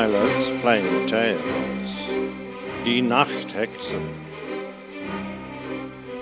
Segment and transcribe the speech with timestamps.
[0.00, 2.08] pilots Plain Tales.
[2.84, 4.08] Die Nachthexen.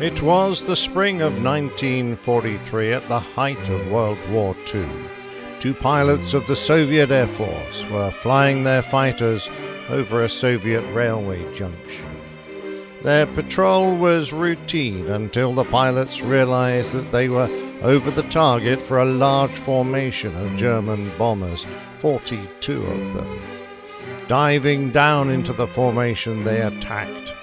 [0.01, 4.89] It was the spring of 1943 at the height of World War II.
[5.61, 9.49] Two pilots of the Soviet Air Force were flying their fighters
[9.89, 12.11] over a Soviet railway junction.
[13.05, 17.49] Their patrol was routine until the pilots realized that they were
[17.83, 21.65] over the target for a large formation of German bombers,
[22.01, 23.58] 42 of them.
[24.29, 27.35] Diving down into the formation, they attacked.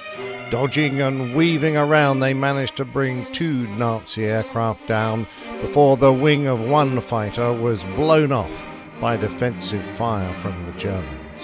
[0.51, 5.25] Dodging and weaving around, they managed to bring two Nazi aircraft down
[5.61, 8.67] before the wing of one fighter was blown off
[9.01, 11.41] by defensive fire from the Germans.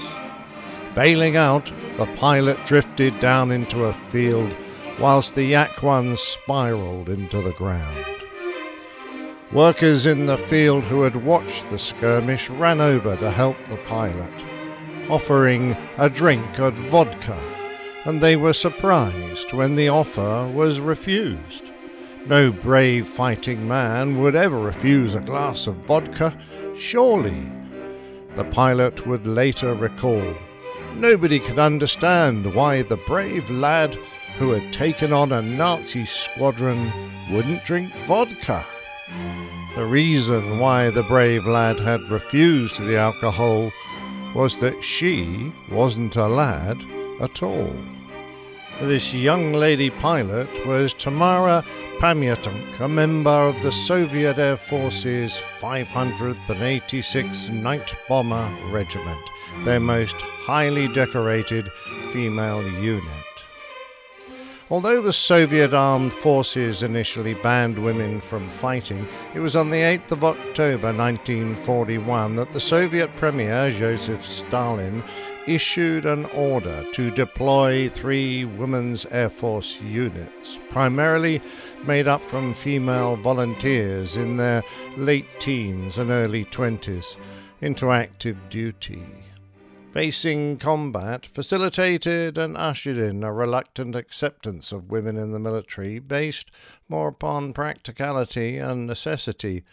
[0.94, 4.56] Bailing out, the pilot drifted down into a field
[5.00, 8.06] whilst the Yak 1 spiraled into the ground.
[9.52, 14.32] Workers in the field who had watched the skirmish ran over to help the pilot,
[15.12, 17.38] offering a drink of vodka,
[18.06, 21.70] and they were surprised when the offer was refused.
[22.28, 26.38] No brave fighting man would ever refuse a glass of vodka,
[26.76, 27.52] surely.
[28.36, 30.34] The pilot would later recall.
[30.96, 33.96] Nobody could understand why the brave lad
[34.38, 36.92] who had taken on a Nazi squadron
[37.30, 38.64] wouldn't drink vodka.
[39.76, 43.72] The reason why the brave lad had refused the alcohol
[44.34, 46.78] was that she wasn't a lad
[47.20, 47.76] at all.
[48.82, 51.64] This young lady pilot was Tamara
[52.00, 59.22] Pamyatnykh, a member of the Soviet Air Force's 586th Night Bomber Regiment,
[59.66, 61.66] their most highly decorated
[62.12, 63.31] female unit.
[64.72, 69.06] Although the Soviet armed forces initially banned women from fighting,
[69.36, 75.04] it was on the 8th of October 1941 that the Soviet Premier Joseph Stalin
[75.46, 81.42] issued an order to deploy three Women's Air Force units, primarily
[81.84, 84.64] made up from female volunteers in their
[84.96, 87.18] late teens and early 20s,
[87.60, 89.04] into active duty
[89.92, 96.50] facing combat facilitated and ushered in a reluctant acceptance of women in the military based
[96.88, 99.64] more upon practicality and necessity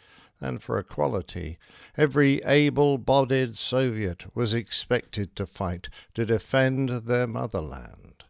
[0.40, 1.56] than for equality.
[1.96, 8.24] Every able bodied Soviet was expected to fight to defend their motherland.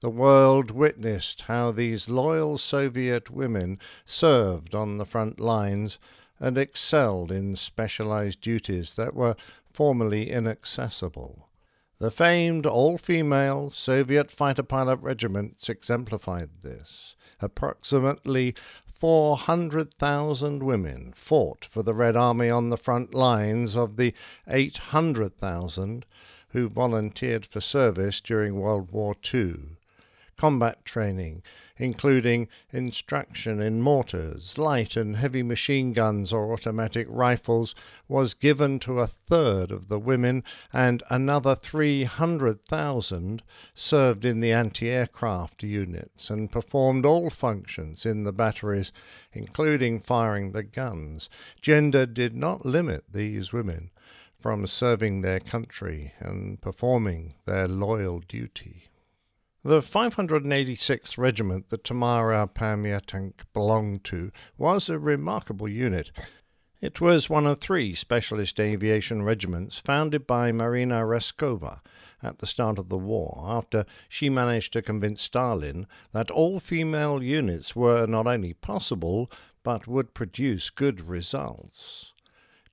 [0.00, 5.98] The world witnessed how these loyal Soviet women served on the front lines
[6.38, 9.36] and excelled in specialized duties that were
[9.72, 11.48] formerly inaccessible.
[11.98, 17.14] The famed all female Soviet fighter pilot regiments exemplified this.
[17.40, 18.54] Approximately
[18.86, 24.14] 400,000 women fought for the Red Army on the front lines of the
[24.46, 26.04] 800,000
[26.48, 29.76] who volunteered for service during World War II.
[30.40, 31.42] Combat training
[31.80, 37.74] including instruction in mortars, light and heavy machine guns or automatic rifles,
[38.06, 43.42] was given to a third of the women, and another 300,000
[43.74, 48.92] served in the anti aircraft units and performed all functions in the batteries,
[49.32, 51.30] including firing the guns.
[51.62, 53.90] Gender did not limit these women
[54.38, 58.89] from serving their country and performing their loyal duty.
[59.62, 66.10] The 586th Regiment that Tamara Pamyatnykh belonged to was a remarkable unit.
[66.80, 71.80] It was one of three specialist aviation regiments founded by Marina Raskova
[72.22, 77.22] at the start of the war after she managed to convince Stalin that all female
[77.22, 79.30] units were not only possible
[79.62, 82.14] but would produce good results.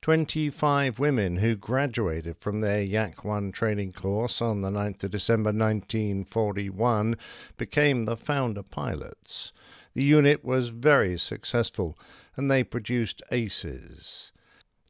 [0.07, 5.49] 25 women who graduated from their Yak 1 training course on the 9th of December
[5.49, 7.17] 1941
[7.57, 9.51] became the founder pilots.
[9.95, 11.99] The unit was very successful
[12.37, 14.31] and they produced aces.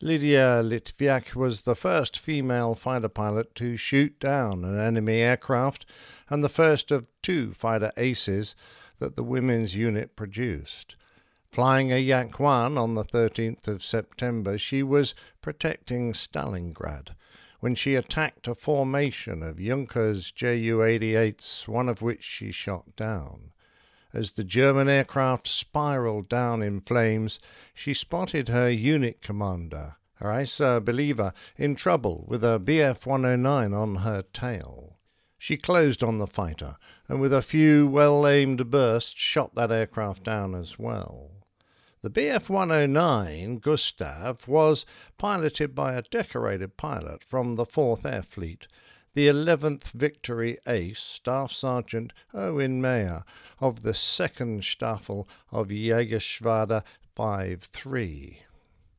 [0.03, 5.88] Lydia Litviak was the first female fighter pilot to shoot down an enemy aircraft
[6.30, 8.56] and the first of two fighter aces
[9.00, 10.95] that the women's unit produced.
[11.51, 17.15] Flying a Yak 1 on the 13th of September, she was protecting Stalingrad
[17.59, 23.51] when she attacked a formation of Junkers Ju 88s, one of which she shot down.
[24.13, 27.39] As the German aircraft spiraled down in flames,
[27.73, 34.23] she spotted her unit commander, Raisa Belyaeva, in trouble with a Bf 109 on her
[34.33, 34.97] tail.
[35.38, 36.77] She closed on the fighter,
[37.07, 41.37] and with a few well aimed bursts shot that aircraft down as well.
[42.07, 44.86] The Bf 109 Gustav was
[45.18, 48.65] piloted by a decorated pilot from the 4th Air Fleet,
[49.13, 53.25] the 11th Victory Ace, Staff Sergeant Erwin Meyer
[53.59, 58.39] of the 2nd Staffel of Jagdgeschwader 5 3.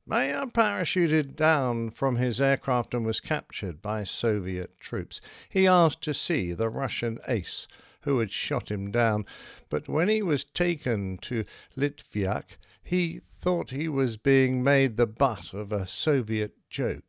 [0.04, 5.22] Meyer parachuted down from his aircraft and was captured by Soviet troops.
[5.48, 7.66] He asked to see the Russian ace
[8.02, 9.24] who had shot him down,
[9.70, 12.58] but when he was taken to Litviak,
[12.88, 17.04] he thought he was being made the butt of a Soviet joke.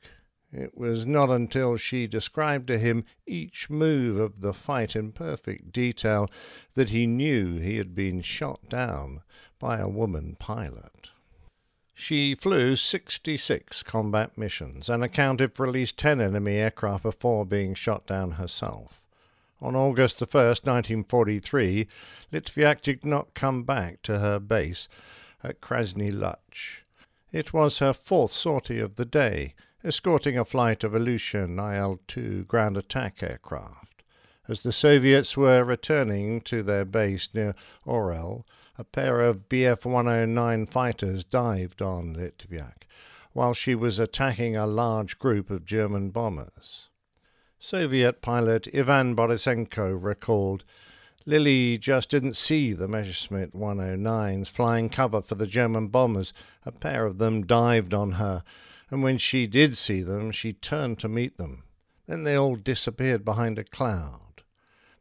[0.51, 5.71] It was not until she described to him each move of the fight in perfect
[5.71, 6.29] detail
[6.73, 9.21] that he knew he had been shot down
[9.57, 11.11] by a woman pilot.
[11.93, 17.73] She flew 66 combat missions and accounted for at least 10 enemy aircraft before being
[17.73, 19.07] shot down herself.
[19.61, 21.87] On August 1, 1943,
[22.33, 24.89] Litviak did not come back to her base
[25.43, 26.81] at Krasny Luch.
[27.31, 29.53] It was her fourth sortie of the day,
[29.83, 34.03] escorting a flight of Ilyushin IL 2 ground attack aircraft.
[34.47, 37.53] As the Soviets were returning to their base near
[37.85, 38.43] Orel,
[38.77, 42.85] a pair of Bf 109 fighters dived on Litviak
[43.33, 46.89] while she was attacking a large group of German bombers.
[47.59, 50.63] Soviet pilot Ivan Borisenko recalled
[51.25, 56.33] Lily just didn't see the Messerschmitt 109s flying cover for the German bombers.
[56.65, 58.43] A pair of them dived on her,
[58.89, 61.63] and when she did see them, she turned to meet them.
[62.07, 64.21] Then they all disappeared behind a cloud.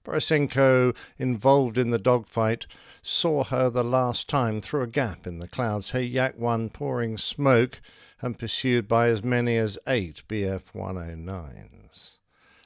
[0.05, 2.67] Borisenko, involved in the dogfight,
[3.03, 7.19] saw her the last time through a gap in the clouds, her Yak 1 pouring
[7.19, 7.81] smoke
[8.21, 12.15] and pursued by as many as eight Bf 109s.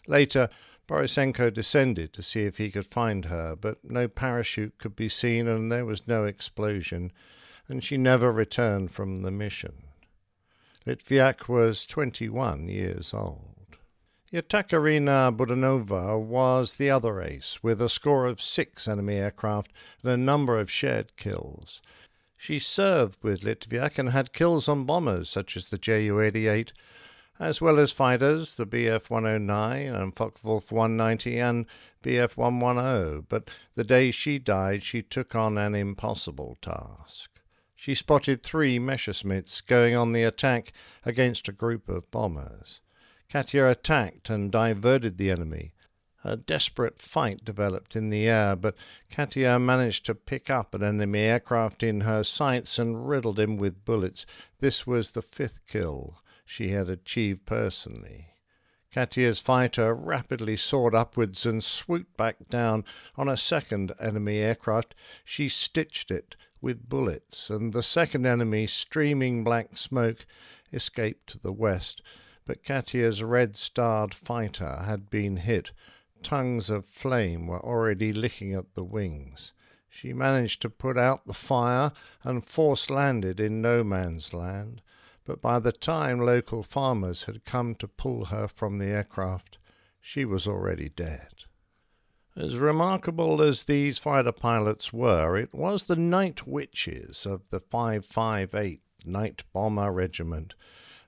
[0.06, 0.48] Later,
[0.88, 5.46] Borisenko descended to see if he could find her, but no parachute could be seen
[5.46, 7.12] and there was no explosion,
[7.68, 9.84] and she never returned from the mission.
[10.86, 13.52] Litviak was 21 years old.
[14.32, 19.70] Yekaterina Budanova was the other ace, with a score of six enemy aircraft
[20.02, 21.82] and a number of shared kills.
[22.38, 26.72] She served with Litviak and had kills on bombers such as the Ju 88,
[27.42, 31.66] as well as fighters, the Bf 109 and Focke-Wulf 190 and
[32.04, 33.26] Bf 110.
[33.28, 37.40] But the day she died, she took on an impossible task.
[37.74, 40.72] She spotted three Messerschmitts going on the attack
[41.04, 42.80] against a group of bombers.
[43.28, 45.72] Katia attacked and diverted the enemy.
[46.22, 48.76] A desperate fight developed in the air, but
[49.10, 53.84] Katia managed to pick up an enemy aircraft in her sights and riddled him with
[53.84, 54.26] bullets.
[54.60, 58.28] This was the fifth kill she had achieved personally.
[58.94, 62.84] Katia's fighter rapidly soared upwards and swooped back down
[63.16, 64.94] on a second enemy aircraft.
[65.24, 70.26] She stitched it with bullets, and the second enemy, streaming black smoke,
[70.72, 72.02] escaped to the west
[72.44, 75.72] but Katia's red starred fighter had been hit.
[76.22, 79.52] Tongues of flame were already licking at the wings.
[79.88, 81.92] She managed to put out the fire
[82.22, 84.80] and force landed in no man's land,
[85.24, 89.58] but by the time local farmers had come to pull her from the aircraft,
[90.00, 91.28] she was already dead.
[92.34, 98.80] As remarkable as these fighter pilots were, it was the night witches of the 558th
[99.04, 100.54] Night Bomber Regiment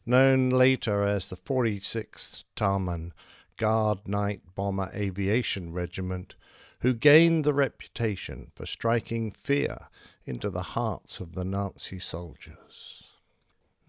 [0.06, 3.12] known later as the 46th Taman
[3.56, 6.34] Guard Night Bomber Aviation Regiment,
[6.80, 9.88] who gained the reputation for striking fear
[10.26, 13.03] into the hearts of the Nazi soldiers.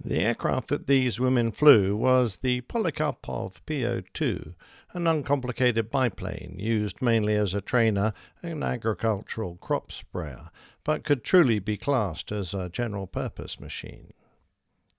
[0.04, 4.56] The aircraft that these women flew was the Polikarpov PO 2,
[4.94, 10.50] an uncomplicated biplane used mainly as a trainer and agricultural crop sprayer,
[10.84, 14.14] but could truly be classed as a general purpose machine.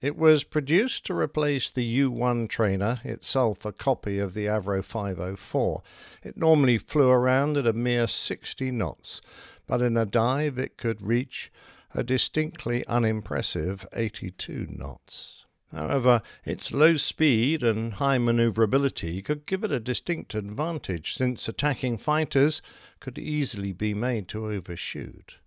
[0.01, 5.83] It was produced to replace the U1 trainer, itself a copy of the Avro 504.
[6.23, 9.21] It normally flew around at a mere 60 knots,
[9.67, 11.51] but in a dive it could reach
[11.97, 15.47] a distinctly unimpressive 82 knots.
[15.73, 21.97] However, its low speed and high maneuverability could give it a distinct advantage since attacking
[21.97, 22.61] fighters
[23.01, 25.39] could easily be made to overshoot.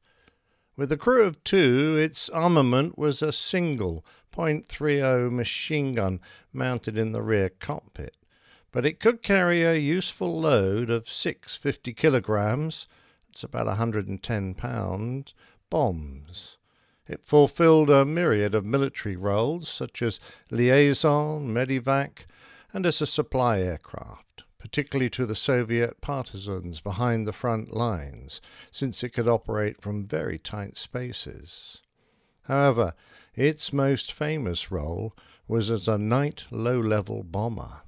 [0.75, 4.03] With a crew of two, its armament was a single
[4.33, 6.19] .30 machine gun
[6.51, 8.17] mounted in the rear cockpit,
[8.71, 12.87] but it could carry a useful load of 650 kilograms,
[13.29, 15.33] it's about 110 pounds,
[15.69, 16.57] bombs.
[17.07, 20.19] It fulfilled a myriad of military roles, such as
[20.51, 22.25] liaison, medivac,
[22.71, 29.03] and as a supply aircraft, particularly to the Soviet partisans behind the front lines, since
[29.03, 31.81] it could operate from very tight spaces.
[32.43, 32.93] However,
[33.35, 35.15] its most famous role
[35.47, 37.81] was as a night low level bomber.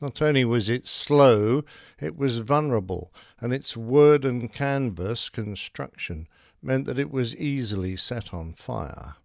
[0.00, 1.64] Not only was it slow,
[2.00, 6.28] it was vulnerable, and its wood and canvas construction
[6.62, 9.16] meant that it was easily set on fire.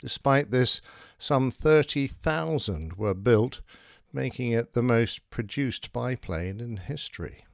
[0.00, 0.80] Despite this,
[1.18, 3.60] some 30,000 were built,
[4.12, 7.44] making it the most produced biplane in history.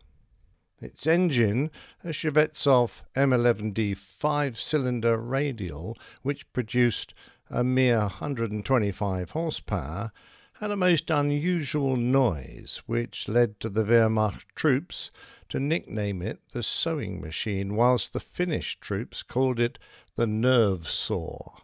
[0.79, 1.71] Its engine,
[2.05, 7.15] a Shvetsov M11D five cylinder radial, which produced
[7.49, 10.13] a mere 125 horsepower,
[10.61, 15.11] had a most unusual noise, which led to the Wehrmacht troops
[15.51, 19.79] to nickname it the sewing machine, whilst the Finnish troops called it
[20.15, 21.59] the nerve saw.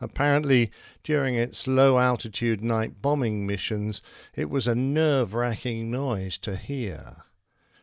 [0.00, 0.70] Apparently,
[1.04, 4.00] during its low altitude night bombing missions,
[4.34, 7.24] it was a nerve wracking noise to hear.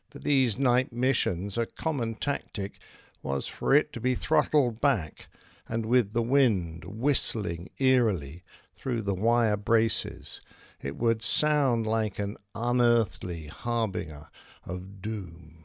[0.10, 2.80] For these night missions, a common tactic
[3.22, 5.28] was for it to be throttled back
[5.68, 8.44] and with the wind whistling eerily
[8.86, 10.42] through the wire braces,
[10.80, 14.28] it would sound like an unearthly harbinger
[14.64, 15.64] of doom.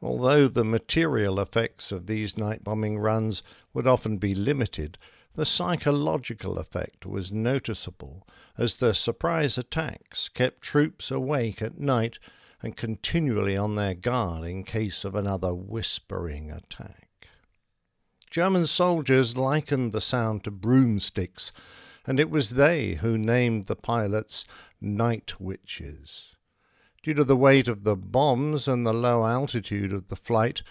[0.00, 3.42] Although the material effects of these night bombing runs
[3.74, 4.98] would often be limited,
[5.34, 8.24] the psychological effect was noticeable
[8.56, 12.20] as the surprise attacks kept troops awake at night
[12.60, 17.26] and continually on their guard in case of another whispering attack.
[18.30, 21.50] German soldiers likened the sound to broomsticks,
[22.06, 24.44] and it was they who named the pilots
[24.80, 26.36] night witches.
[27.02, 30.62] Due to the weight of the bombs and the low altitude of the flight,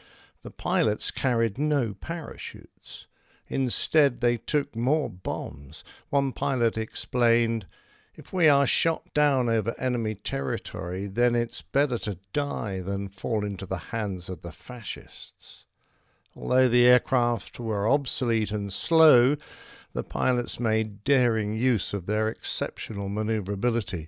[0.44, 3.08] the pilots carried no parachutes.
[3.48, 5.84] Instead, they took more bombs.
[6.10, 7.66] One pilot explained,
[8.16, 13.44] If we are shot down over enemy territory, then it's better to die than fall
[13.46, 15.66] into the hands of the fascists.
[16.34, 19.36] Although the aircraft were obsolete and slow,
[19.94, 24.08] the pilots made daring use of their exceptional maneuverability.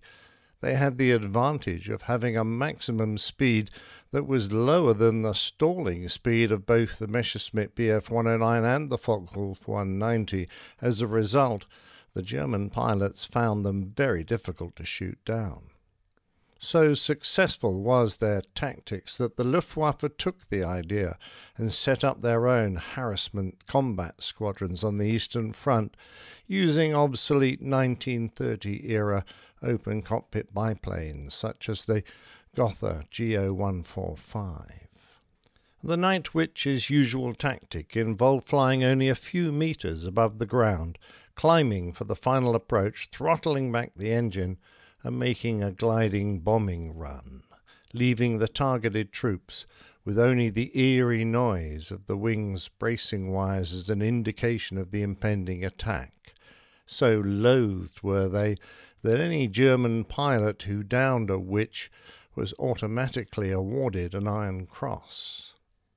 [0.61, 3.69] They had the advantage of having a maximum speed
[4.11, 8.97] that was lower than the stalling speed of both the Messerschmitt Bf 109 and the
[8.97, 10.47] Focke-Wulf 190.
[10.79, 11.65] As a result,
[12.13, 15.72] the German pilots found them very difficult to shoot down.
[16.63, 21.17] So successful was their tactics that the Luftwaffe took the idea
[21.57, 25.97] and set up their own harassment combat squadrons on the Eastern Front
[26.47, 29.25] using obsolete 1930 era
[29.61, 32.01] open cockpit biplanes such as the
[32.55, 34.71] Gotha GO145.
[35.83, 40.97] The Night Witch's usual tactic involved flying only a few meters above the ground,
[41.35, 44.59] climbing for the final approach, throttling back the engine,
[45.03, 47.43] and making a gliding bombing run,
[47.93, 49.65] leaving the targeted troops
[50.05, 55.03] with only the eerie noise of the wings' bracing wires as an indication of the
[55.03, 56.33] impending attack.
[56.85, 58.57] So loathed were they
[59.01, 61.91] that any German pilot who downed a witch
[62.35, 65.53] was automatically awarded an Iron Cross.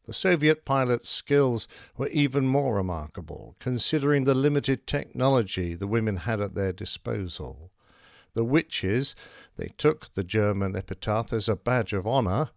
[0.06, 6.40] The Soviet pilots' skills were even more remarkable, considering the limited technology the women had
[6.40, 7.72] at their disposal.
[8.36, 9.16] The witches,
[9.56, 12.50] they took the German epitaph as a badge of honour,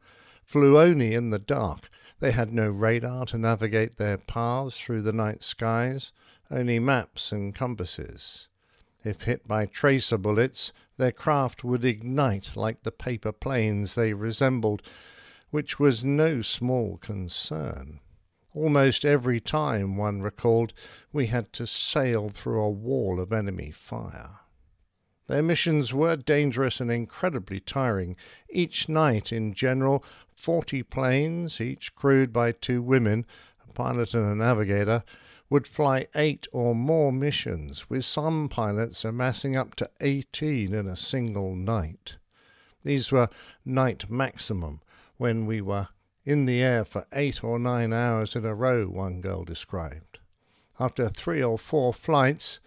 [0.44, 1.90] flew only in the dark.
[2.20, 6.12] They had no radar to navigate their paths through the night skies,
[6.52, 8.50] only maps and compasses.
[9.06, 14.82] If hit by tracer bullets, their craft would ignite like the paper planes they resembled,
[15.50, 18.02] which was no small concern.
[18.54, 20.74] Almost every time, one recalled,
[21.14, 24.42] we had to sail through a wall of enemy fire.
[25.30, 28.16] Their missions were dangerous and incredibly tiring.
[28.50, 33.28] Each night, in general, forty planes, each crewed by two women,
[33.64, 35.04] a pilot and a navigator,
[35.48, 40.96] would fly eight or more missions, with some pilots amassing up to 18 in a
[40.96, 42.18] single night.
[42.84, 43.30] These were
[43.64, 44.82] night maximum,
[45.18, 45.90] when we were
[46.26, 50.18] in the air for eight or nine hours in a row, one girl described.
[50.80, 52.60] After three or four flights,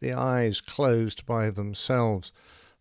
[0.00, 2.32] the eyes closed by themselves.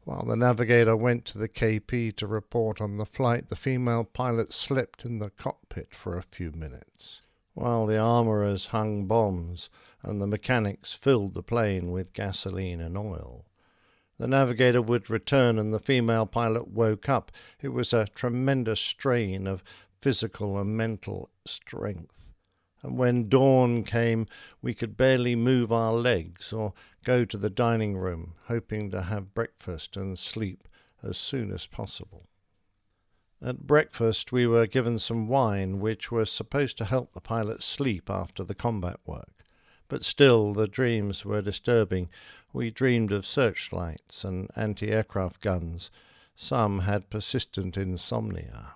[0.03, 4.53] While the navigator went to the KP to report on the flight, the female pilot
[4.53, 7.21] slept in the cockpit for a few minutes
[7.59, 9.69] while the armourers hung bombs
[10.01, 13.45] and the mechanics filled the plane with gasoline and oil.
[14.17, 17.33] The navigator would return and the female pilot woke up.
[17.61, 19.61] It was a tremendous strain of
[19.99, 22.29] physical and mental strength.
[22.81, 24.27] And when dawn came,
[24.61, 26.73] we could barely move our legs or
[27.03, 30.67] go to the dining room, hoping to have breakfast and sleep
[31.01, 32.23] as soon as possible.
[33.41, 38.09] At breakfast, we were given some wine, which was supposed to help the pilot sleep
[38.09, 39.45] after the combat work.
[39.87, 42.09] But still, the dreams were disturbing.
[42.51, 45.89] We dreamed of searchlights and anti aircraft guns.
[46.35, 48.75] Some had persistent insomnia.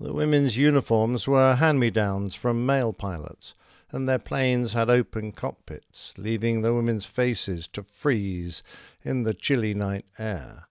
[0.00, 3.54] The women's uniforms were hand me downs from male pilots,
[3.92, 8.62] and their planes had open cockpits, leaving the women's faces to freeze
[9.02, 10.64] in the chilly night air.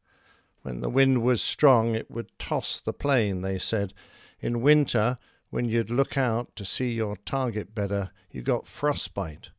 [0.62, 3.94] When the wind was strong, it would toss the plane, they said.
[4.40, 5.18] In winter,
[5.50, 9.50] when you'd look out to see your target better, you got frostbite.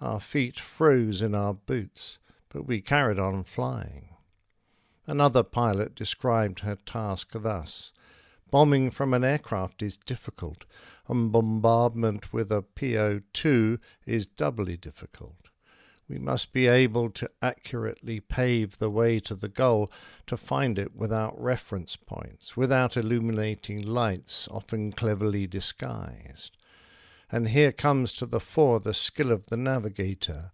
[0.00, 2.18] Our feet froze in our boots,
[2.48, 4.08] but we carried on flying.
[5.06, 7.92] Another pilot described her task thus
[8.50, 10.64] Bombing from an aircraft is difficult,
[11.08, 15.48] and bombardment with a PO 2 is doubly difficult.
[16.08, 19.90] We must be able to accurately pave the way to the goal,
[20.26, 26.58] to find it without reference points, without illuminating lights, often cleverly disguised.
[27.32, 30.52] And here comes to the fore the skill of the navigator.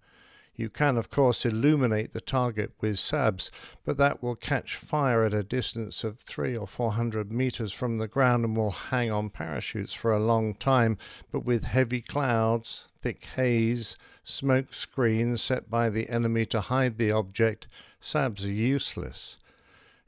[0.60, 3.50] You can, of course, illuminate the target with SABs,
[3.82, 7.96] but that will catch fire at a distance of three or four hundred meters from
[7.96, 10.98] the ground and will hang on parachutes for a long time.
[11.32, 17.10] But with heavy clouds, thick haze, smoke screens set by the enemy to hide the
[17.10, 17.66] object,
[18.02, 19.38] SABs are useless.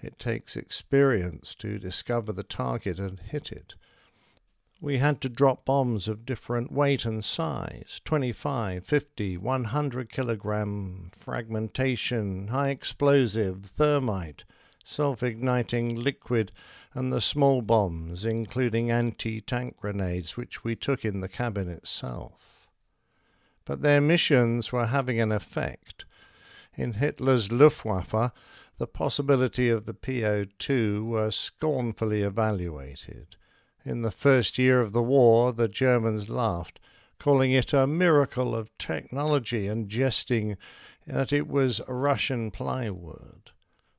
[0.03, 3.75] It takes experience to discover the target and hit it.
[4.83, 12.49] We had to drop bombs of different weight and size 25, 50, 100 kilogram, fragmentation,
[12.49, 14.45] high explosive, thermite,
[14.85, 16.53] self igniting liquid,
[16.93, 22.53] and the small bombs, including anti tank grenades, which we took in the cabin itself
[23.65, 26.05] but their missions were having an effect.
[26.75, 28.33] In Hitler's Luftwaffe,
[28.79, 33.37] the possibility of the PO2 were scornfully evaluated.
[33.85, 36.79] In the first year of the war, the Germans laughed,
[37.19, 40.57] calling it a miracle of technology and jesting
[41.07, 43.51] that it was Russian plywood.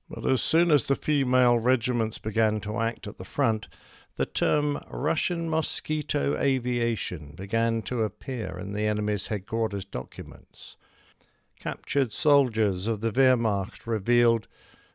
[0.10, 3.68] But as soon as the female regiments began to act at the front,
[4.16, 10.78] the term Russian mosquito aviation began to appear in the enemy's headquarters documents.
[11.60, 14.48] Captured soldiers of the Wehrmacht revealed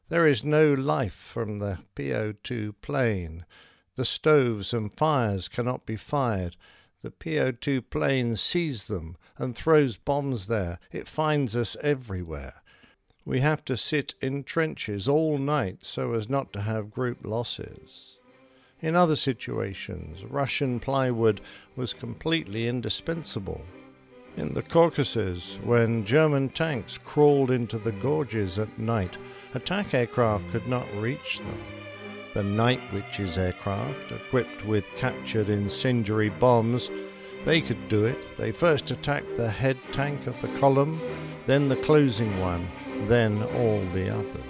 [0.08, 3.44] there is no life from the PO 2 plane.
[3.98, 6.54] The stoves and fires cannot be fired.
[7.02, 10.78] The PO 2 plane sees them and throws bombs there.
[10.92, 12.62] It finds us everywhere.
[13.24, 18.18] We have to sit in trenches all night so as not to have group losses.
[18.80, 21.40] In other situations, Russian plywood
[21.74, 23.62] was completely indispensable.
[24.36, 29.16] In the Caucasus, when German tanks crawled into the gorges at night,
[29.54, 31.58] attack aircraft could not reach them.
[32.38, 36.88] The Night Witches aircraft, equipped with captured incendiary bombs,
[37.44, 38.36] they could do it.
[38.36, 41.00] They first attacked the head tank of the column,
[41.48, 42.68] then the closing one,
[43.08, 44.44] then all the others.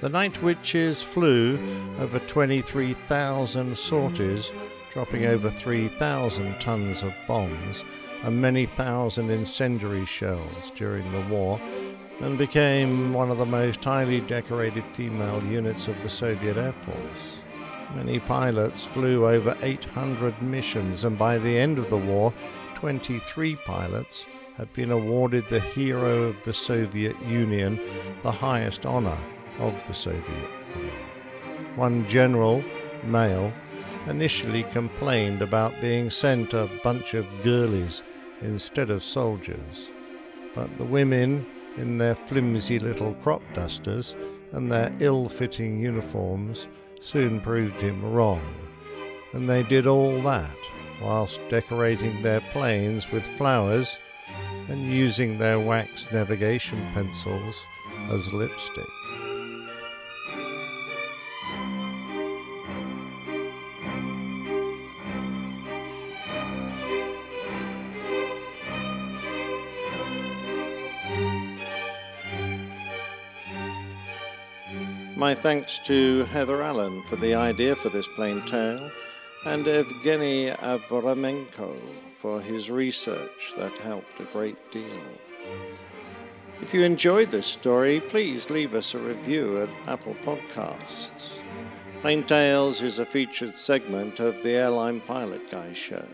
[0.00, 1.56] The Night Witches flew
[2.00, 4.50] over 23,000 sorties,
[4.90, 7.84] dropping over 3,000 tons of bombs
[8.24, 11.60] and many thousand incendiary shells during the war,
[12.22, 17.42] and became one of the most highly decorated female units of the Soviet Air Force.
[17.96, 22.32] Many pilots flew over 800 missions, and by the end of the war,
[22.76, 24.24] 23 pilots
[24.56, 27.80] had been awarded the Hero of the Soviet Union,
[28.22, 29.18] the highest honor
[29.58, 30.94] of the Soviet Union.
[31.74, 32.64] One general,
[33.02, 33.52] male,
[34.06, 38.04] initially complained about being sent a bunch of girlies
[38.42, 39.90] instead of soldiers,
[40.54, 44.14] but the women, in their flimsy little crop dusters
[44.52, 46.68] and their ill fitting uniforms,
[47.00, 48.42] soon proved him wrong,
[49.32, 50.56] and they did all that
[51.02, 53.98] whilst decorating their planes with flowers
[54.68, 57.64] and using their wax navigation pencils
[58.10, 58.84] as lipstick.
[75.16, 78.90] My thanks to Heather Allen for the idea for this plain tale,
[79.44, 81.76] and Evgeny Avramenko
[82.16, 84.84] for his research that helped a great deal.
[86.62, 91.38] If you enjoyed this story, please leave us a review at Apple Podcasts.
[92.00, 96.06] Plain Tales is a featured segment of the Airline Pilot Guy show.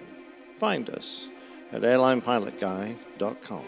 [0.59, 1.29] Find us
[1.71, 3.65] at airlinepilotguy.com.